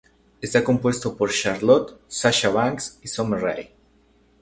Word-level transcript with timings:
Está 0.41 0.63
compuesto 0.63 1.15
por 1.15 1.31
Charlotte, 1.31 1.95
Sasha 2.07 2.49
Banks, 2.49 2.97
Summer 3.05 3.39
Rae. 3.39 3.71